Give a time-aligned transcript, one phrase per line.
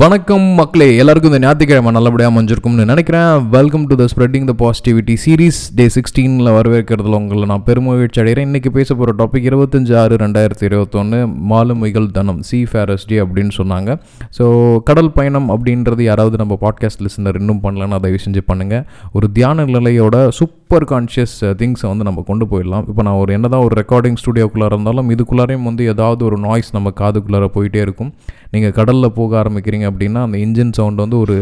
[0.00, 3.32] வணக்கம் மக்களே எல்லாருக்கும் இந்த ஞாயிற்றுக்கிழமை நல்லபடியாக அமைஞ்சிருக்கும்னு நினைக்கிறேன்.
[3.54, 8.48] Welcome to the spreading the positivity series day சிக்ஸ்டீனில் வரவேற்கிறதுல உங்களை நான் பெருமகிழ்ச்சி அடைகிறேன்.
[8.50, 11.18] இன்றைக்கி பேச போகிற டாபிக் இருபத்தஞ்சு ஆறு ரெண்டாயிரத்தி இருபத்தொன்று
[11.52, 13.98] மாலுமிகள் தனம் சி ஃபேரஸ்டி அப்படின்னு சொன்னாங்க.
[14.38, 14.46] ஸோ
[14.90, 18.86] கடல் பயணம் அப்படின்றது யாராவது நம்ம பாட்காஸ்ட் லிசனர் இன்னும் பண்ணலன்னா தயவு செஞ்சு பண்ணுங்கள்
[19.18, 22.84] ஒரு தியான நிலையோட சூப்பர் சூப்பர் கான்ஷியஸ் திங்ஸை வந்து நம்ம கொண்டு போயிடலாம்.
[22.90, 27.46] இப்போ நான் ஒரு என்னதான் ஒரு ரெக்கார்டிங் ஸ்டுடியோக்குள்ளார இருந்தாலும் இதுக்குள்ளாரையும் வந்து ஏதாவது ஒரு நாய்ஸ் நம்ம காதுக்குள்ளார
[27.56, 28.10] போயிட்டே இருக்கும்.
[28.54, 31.36] நீங்கள் கடலில் போக ஆரம்பிக்கிறீங்க அப்படின்னா அந்த இன்ஜின் சவுண்ட் வந்து ஒரு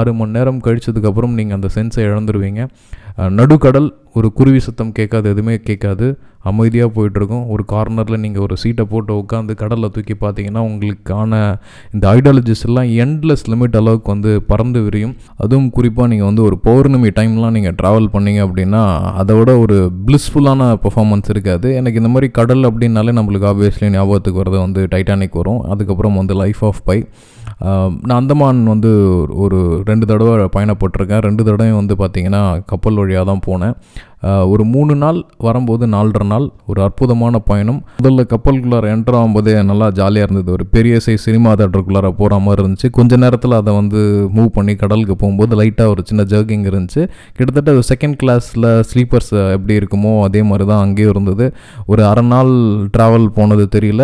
[0.00, 2.62] ஆறு மணி நேரம் கழிச்சதுக்கப்புறம் நீங்கள் அந்த சென்ஸை இழந்துருவீங்க.
[3.18, 6.06] நடுக்கடல் ஒரு குருவி சத்தம் கேட்காது எதுவுமே கேட்காது.
[6.50, 7.46] அமைதியாக போயிட்டுருக்கும்.
[7.48, 11.32] ஒரு கார்னரில் நீங்கள் ஒரு சீட்டை போட்டு உட்காந்து கடலில் தூக்கி பார்த்தீங்கன்னா உங்களுக்கான
[11.92, 15.14] இந்த ஐடியாலஜிஸ் எல்லாம் எண்ட்லெஸ் லிமிட் அளவுக்கு வந்து பறந்து விரியும்.
[15.36, 18.82] அதுவும் குறிப்பாக நீங்கள் வந்து ஒரு பௌர்ணமி டைம்லாம் நீங்கள் ட்ராவல் பண்ணீங்க அப்படின்னா
[19.22, 21.74] அதை விட ஒரு பிளிஸ்ஃபுல்லான பெர்ஃபார்மன்ஸ் இருக்காது.
[21.74, 25.60] எனக்கு இந்த மாதிரி கடல் அப்படின்னாலே நம்மளுக்கு ஆப்வியஸ்லி ஞாபகத்துக்கு வரது வந்து டைட்டானிக் வரும்.
[25.60, 26.98] அதுக்கப்புறம் வந்து லைஃப் ஆஃப் பை
[27.58, 28.90] நான் அந்தமான் வந்து
[29.44, 31.22] ஒரு ரெண்டு தடவை பயணப்பட்டிருக்கேன்.
[31.28, 33.76] ரெண்டு தடவையும் வந்து பார்த்திங்கன்னா கப்பல் வழியாக தான் போனேன்.
[34.22, 37.80] ஒரு மூணு நாள் வரும்போது நாலரை நாள் ஒரு அற்புதமான பயணம்.
[37.98, 40.52] முதல்ல கப்பலுக்குள்ளார என்டர் ஆகும்போதே நல்லா ஜாலியாக இருந்தது.
[40.52, 42.90] ஒரு பெரிய சைஸ் சினிமா தேட்டருக்குள்ளார போகிற மாதிரி இருந்துச்சு.
[42.90, 44.00] கொஞ்ச நேரத்தில் அதை வந்து
[44.36, 47.02] மூவ் பண்ணி கடலுக்கு போகும்போது லைட்டாக ஒரு சின்ன ஜர்கிங் இருந்துச்சு.
[47.36, 51.48] கிட்டத்தட்ட ஒரு செகண்ட் கிளாஸில் ஸ்லீப்பர்ஸ் எப்படி இருக்குமோ அதே மாதிரி தான் அங்கேயும் இருந்தது.
[51.86, 52.52] ஒரு அரை நாள்
[52.96, 54.02] ட்ராவல் போனது தெரியல.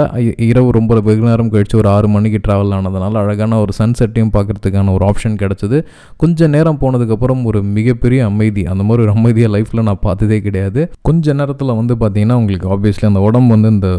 [0.51, 5.07] இரவு ரொம்ப வெகு நேரம் கழிச்சு ஒரு ஆறு மணிக்கு ட்ராவல் ஆனதுனால அழகான ஒரு சன்செட்டையும் பார்க்கறதுக்கான ஒரு
[5.11, 5.81] ஆப்ஷன் கிடச்சிது.
[6.17, 8.65] கொஞ்சம் நேரம் போனதுக்கப்புறம் ஒரு மிகப்பெரிய அமைதி.
[8.65, 10.81] அந்த மாதிரி ஒரு அமைதியை லைஃப்பில் நான் பார்த்ததே கிடையாது.
[11.09, 13.91] கொஞ்ச நேரத்தில் வந்து பார்த்தீங்கன்னா உங்களுக்கு ஆப்வியஸ்லி அந்த உடம்பு வந்து இந்த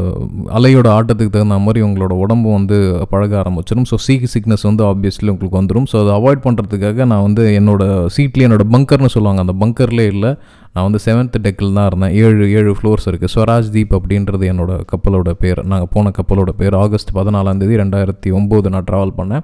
[0.59, 2.77] அலையோட ஆட்டத்துக்கு தகுந்த மாதிரி உங்களோட உடம்பு வந்து
[3.13, 7.45] பழக ஆரம்பிச்சிடும் ஸோ சீக்கு சிக்னஸ் வந்து ஆப்வியஸ்லி உங்களுக்கு வந்துடும் ஸோ அதை அவாய்ட் பண்ணுறதுக்காக நான் வந்து
[7.59, 7.83] என்னோட
[8.17, 9.41] சீட்லேயே என்னோட பங்கர்னு சொல்லுவாங்க.
[9.45, 10.31] அந்த பங்கர்லேயே இல்லை.
[10.75, 12.13] நான் வந்து செவன்த் டெக்கில் தான் இருந்தேன்.
[12.21, 15.59] ஏழு ஏழு ஃப்ளோர்ஸ் இருக்குது ஸ்வராஜ் தீப் அப்படின்றது என்னோட கப்பலோட பேர்.
[15.71, 16.75] நாங்கள் போன கப்பலோட பேர்.
[16.83, 19.43] ஆகஸ்ட் பதினாலாம் தேதி ரெண்டாயிரத்தி ஒம்போது நான் ட்ராவல் பண்ணேன்.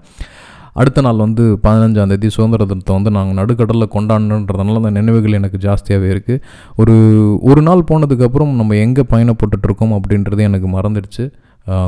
[0.80, 6.10] அடுத்த நாள் வந்து பதினஞ்சாம் தேதி சுதந்திர தினத்தை வந்து நாங்கள் நடுக்கடலில் கொண்டாடணுன்றதுனால அந்த நினைவுகள் எனக்கு ஜாஸ்தியாகவே
[6.16, 6.42] இருக்குது
[6.76, 6.96] ஒரு
[7.42, 11.26] ஒரு நாள் போனதுக்கப்புறம் நம்ம எங்கே பயணப்பட்டுட்ருக்கோம் அப்படின்றது எனக்கு மறந்துடுச்சு.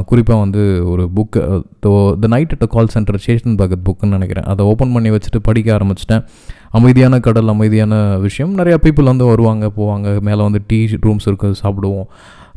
[0.06, 4.44] குறிப்பாக வந்து ஒரு book the night at call centre Chetan Bhagat புக்குன்னு நினைக்கிறேன்.
[4.44, 6.26] அதை ஓப்பன் பண்ணி வச்சுட்டு படிக்க ஆரம்பிச்சிட்டேன்.
[6.70, 8.58] அமைதியான கடல் அமைதியான விஷயம்.
[8.58, 10.22] நிறையா பீப்புள் வந்து வருவாங்க போவாங்க.
[10.22, 12.06] மேலே வந்து டீ ரூம்ஸ் இருக்குது சாப்பிடுவோம்.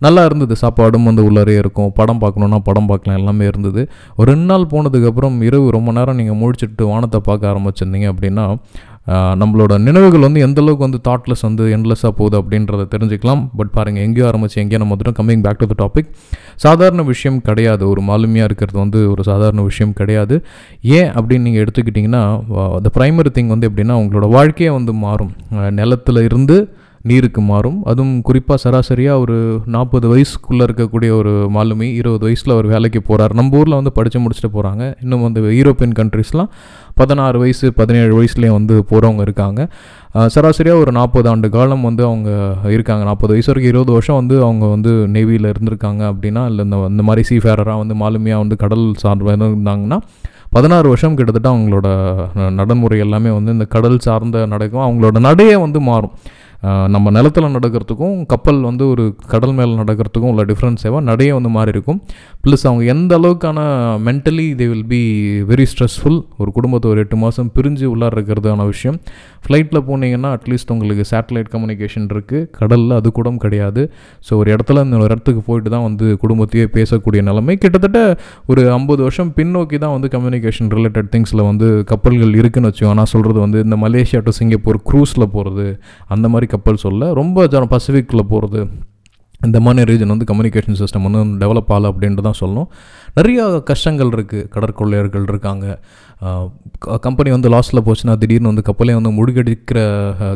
[0.07, 0.55] நல்லா இருந்தது.
[0.63, 1.91] சாப்பாடும் வந்து உள்ளாரே இருக்கும்.
[1.99, 3.83] படம் பார்க்கணுன்னா படம் பார்க்கலாம் எல்லாமே இருந்தது.
[4.19, 8.47] ஒரு ரெண்டு நாள் போனதுக்கப்புறம் இரவு ரொம்ப நேரம் நீங்கள் முழிச்சிட்டு வானத்தை பார்க்க ஆரம்பிச்சிருந்தீங்க அப்படின்னா
[9.41, 13.43] நம்மளோட நினைவுகள் வந்து எந்த அளவுக்கு வந்து தாட்லெஸ் வந்து எண்ட்லெஸ்ஸாக போகுது அப்படின்றத தெரிஞ்சுக்கலாம்.
[13.59, 15.17] பட் பாருங்கள் எங்கேயோ ஆரம்பிச்சு எங்கேயோ நம்ம வந்துட்டோம்.
[15.19, 16.09] Coming back to the topic
[16.65, 17.83] சாதாரண விஷயம் கிடையாது.
[17.93, 20.37] ஒரு மாலுமியாக இருக்கிறது வந்து ஒரு சாதாரண விஷயம் கிடையாது.
[20.99, 22.23] ஏன் அப்படின்னு நீங்கள் எடுத்துக்கிட்டிங்கன்னா
[22.87, 25.35] த ப்ரைமரி திங் வந்து எப்படின்னா உங்களோட வாழ்க்கையே வந்து மாறும்.
[25.81, 26.57] நிலத்தில் நிலத்துல இருந்து
[27.11, 27.79] நீருக்கு மாறும்.
[27.91, 29.37] அதுவும் குறிப்பாக சராசரியாக ஒரு
[29.75, 34.51] நாற்பது வயசுக்குள்ளே இருக்கக்கூடிய ஒரு மாலுமி இருபது வயசில் அவர் வேலைக்கு போகிறார் நம்ம ஊரில் வந்து படித்து முடிச்சுட்டு
[34.55, 36.51] போகிறாங்க இன்னும் வந்து யூரோப்பியன் கண்ட்ரீஸ்லாம்
[37.01, 39.61] பதினாறு வயசு பதினேழு வயசுலேயே வந்து போகிறவங்க இருக்காங்க.
[40.35, 42.31] சராசரியாக ஒரு நாற்பது ஆண்டு காலம் வந்து அவங்க
[42.75, 43.05] இருக்காங்க.
[43.09, 47.25] நாற்பது வயசு வரைக்கும் இருபது வருஷம் வந்து அவங்க வந்து நேவியில் இருந்திருக்காங்க அப்படின்னா இல்லை இந்த இந்த மாதிரி
[47.31, 49.99] சீஃபேரராக வந்து மாலுமியாக வந்து கடல் சார்ந்து இருந்தாங்கன்னா
[50.57, 51.89] பதினாறு வருஷம் கிட்டத்தட்ட அவங்களோட
[52.59, 54.85] நடைமுறை எல்லாமே வந்து இந்த கடல் சார்ந்த நடக்கும்.
[54.87, 56.15] அவங்களோட நடையே வந்து மாறும்.
[56.95, 61.01] நம்ம நிலத்துல நடக்கிறதுக்கும் கப்பல் வந்து ஒரு கடல் மேலே நடக்கிறதுக்கும் உள்ள டிஃப்ரென்ஸ் ஏவா
[61.39, 61.99] வந்து மாறி இருக்கும்.
[62.45, 63.59] ப்ளஸ் அவங்க எந்த அளவுக்கான
[64.07, 65.01] mentally they will be
[65.51, 68.99] very stressful ஒரு குடும்பத்தை ஒரு எட்டு மாதம் பிரிஞ்சு உள்ளார இருக்கிறதான விஷயம்
[69.45, 73.83] ஃப்ளைட்டில் போனீங்கன்னா அட்லீஸ்ட் உங்களுக்கு சேட்டலைட் கம்யூனிகேஷன் இருக்குது கடலில் அது கூட கிடையாது.
[74.27, 77.55] ஸோ ஒரு இடத்துல இந்த ஒரு இடத்துக்கு போயிட்டு தான் வந்து குடும்பத்தையே பேசக்கூடிய நிலைமை.
[77.65, 78.01] கிட்டத்தட்ட
[78.53, 83.41] ஒரு ஐம்பது வருஷம் பின்னோக்கி தான் வந்து கம்யூனிகேஷன் ரிலேட்டட் திங்ஸில் வந்து கப்பல்கள் இருக்குன்னு வச்சுக்கோ நான் சொல்கிறது
[83.45, 85.67] வந்து இந்த மலேசியா டு சிங்கப்பூர் க்ரூஸில் போகிறது
[86.17, 88.63] அந்த மாதிரி கப்பல் சொல்ல ரொம்ப ஜன பசிஃபிக்கில் போகிறது
[89.41, 92.69] இந்த மாதிரி ரீஜன் வந்து கம்யூனிகேஷன் சிஸ்டம் வந்து டெவலப் ஆகலை அப்படின்ட்டு தான் சொல்லணும்.
[93.19, 95.67] நிறையா கஷ்டங்கள் இருக்குது கடற்கொள்ளையர்கள் இருக்காங்க.
[97.07, 99.79] கம்பெனி வந்து லாஸில் போச்சுன்னா திடீர்னு வந்து கப்பலே வந்து முழுகடிக்கிற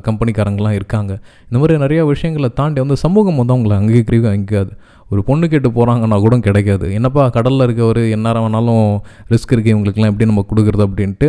[0.09, 1.12] கம்பெனிக்காரங்களாம் இருக்காங்க.
[1.49, 4.73] இந்த மாதிரி நிறையா விஷயங்களை தாண்டி வந்து சமூகம் வந்து அவங்களை அங்கீகரிக்க அங்கீகாது
[5.13, 6.87] ஒரு பொண்ணு கேட்டு போகிறாங்கன்னா கூட கிடைக்காது.
[6.99, 8.87] என்னப்பா கடலில் இருக்கவர் எந்நேரம் வேணாலும்
[9.33, 11.29] ரிஸ்க் இருக்குது இவங்களுக்குலாம் எப்படி நம்ம கொடுக்குறது அப்படின்ட்டு.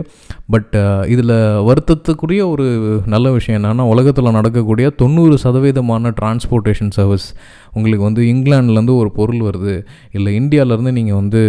[0.54, 0.76] பட்
[1.14, 1.36] இதில்
[1.70, 2.66] வருத்தத்துக்குரிய ஒரு
[3.14, 7.28] நல்ல விஷயம் என்னென்னா உலகத்தில் நடக்கக்கூடிய தொண்ணூறு சதவீதமான டிரான்ஸ்போர்ட்டேஷன் சர்வீஸ்
[7.74, 9.76] உங்களுக்கு வந்து இங்கிலாந்துலேருந்து ஒரு பொருள் வருது.
[10.12, 11.42] இல்லை இந்தியாவிலேருந்து நீங்கள் வந்து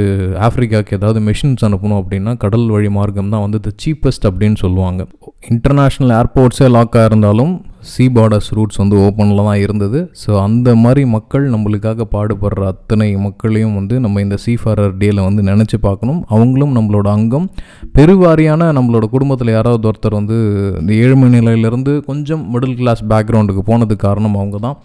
[0.49, 5.07] ஆஃப்ரிக்காவுக்கு ஏதாவது மெஷின்ஸ் அனுப்பணும் அப்படின்னா கடல் வழி மார்க்கம் தான் வந்து த சீப்பஸ்ட் அப்படின்னு சொல்லுவாங்க.
[5.55, 7.53] இன்டர்நேஷ்னல் ஏர்போர்ட்ஸே லாக்காக இருந்தாலும்
[7.91, 10.01] சி பார்டர்ஸ் ரூட்ஸ் வந்து ஓப்பனில் தான் இருந்தது.
[10.23, 15.79] ஸோ அந்த மாதிரி மக்கள் நம்மளுக்காக பாடுபடுற அத்தனை மக்களையும் வந்து நம்ம இந்த சீஃபாரர் டேல வந்து நினச்சி
[15.81, 16.25] பார்க்கணும்.
[16.29, 17.51] அவங்களும் நம்மளோட அங்கம்.
[17.99, 20.39] பெருவாரியான நம்மளோட குடும்பத்தில் யாராவது ஒருத்தர் வந்து
[20.81, 24.79] இந்த ஏழ்மை நிலையிலேருந்து கொஞ்சம் மிடில் கிளாஸ் பேக்ரவுண்டுக்கு போனதுக்கு காரணம் அவங்க தான்.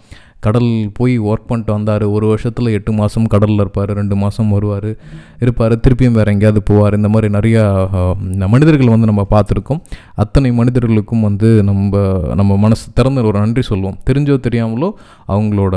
[0.46, 2.04] கடல் போய் ஒர்க் பண்ணிட்டு வந்தார்.
[2.16, 3.92] ஒரு வருஷத்தில் எட்டு மாதம் கடலில் இருப்பார்.
[4.00, 4.90] ரெண்டு மாதம் வருவார்.
[5.44, 5.74] இருப்பார்.
[5.84, 6.96] திருப்பியும் வேறு எங்கேயாவது போவார்.
[7.00, 7.62] இந்த மாதிரி நிறையா
[8.54, 9.80] மனிதர்கள் வந்து நம்ம பார்த்துருக்கோம்.
[10.24, 12.02] அத்தனை மனிதர்களுக்கும் வந்து நம்ம
[12.40, 14.90] நம்ம மனசு திறந்து ஒரு நன்றி சொல்லுவோம் தெரிஞ்சோ தெரியாமலோ
[15.34, 15.74] அவங்களோட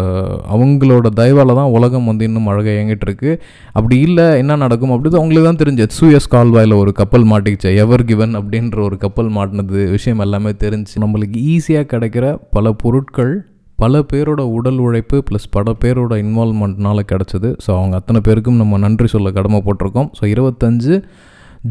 [0.56, 3.32] அவங்களோட தயவால் தான் உலகம் வந்து இன்னும் அழகாக இயங்கிட்டு இருக்கு.
[3.78, 7.70] அப்படி இல்லை என்ன நடக்கும் அப்படி அவங்களுக்கு தான் தெரிஞ்சு சூயஸ் கால்வாயில் ஒரு கப்பல் மாட்டிக்கிச்சு.
[7.84, 12.26] எவர் கிவன் அப்படின்ற ஒரு கப்பல் மாட்டினது விஷயம் எல்லாமே தெரிஞ்சு நம்மளுக்கு ஈஸியாக கிடைக்கிற
[12.58, 13.34] பல பொருட்கள்
[13.82, 17.50] பல பேரோட உடல் உழைப்பு ப்ளஸ் பல பேரோட இன்வால்மெண்ட்னால கிடச்சிது.
[17.66, 20.10] ஸோ அவங்க அத்தனை பேருக்கும் நம்ம நன்றி சொல்ல கடமை போட்டிருக்கோம்.
[20.18, 20.96] ஸோ இருபத்தஞ்சு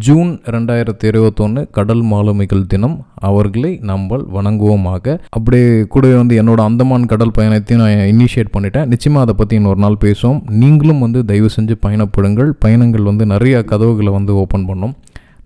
[0.07, 2.97] ஜூன் ரெண்டாயிரத்தி இருபத்தொன்று கடல் மாலுமிகள் தினம்.
[3.29, 5.15] அவர்களை நம்ம வணங்குவோமாக.
[5.37, 8.91] அப்படியே கூட வந்து என்னோட அந்தமான் கடல் பயணத்தையும் நான் இனிஷியேட் பண்ணிட்டேன்.
[8.93, 10.41] நிச்சயமாக அதை பற்றி இன்னொரு நாள் பேசுவோம்.
[10.63, 12.53] நீங்களும் வந்து தயவு செஞ்சு பயணப்படுங்கள்.
[12.65, 14.95] பயணங்கள் வந்து நிறையா கதவுகளை வந்து ஓப்பன் பண்ணும்.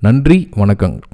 [0.08, 1.06] நன்றி வணக்கங்கள்.